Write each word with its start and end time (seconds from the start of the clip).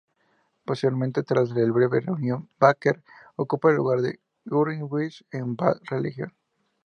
Posteriormente, 0.65 1.21
tras 1.21 1.51
la 1.51 1.63
breve 1.71 1.99
reunión, 1.99 2.49
Baker 2.59 3.03
ocupa 3.35 3.69
el 3.69 3.75
lugar 3.75 4.01
de 4.01 4.19
Gurewitz 4.45 5.23
en 5.31 5.55
Bad 5.55 5.79
Religion. 5.91 6.33